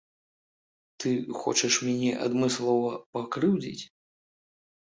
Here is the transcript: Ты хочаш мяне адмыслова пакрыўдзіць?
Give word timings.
Ты 1.03 1.09
хочаш 1.41 1.77
мяне 1.89 2.11
адмыслова 2.29 2.91
пакрыўдзіць? 3.19 3.83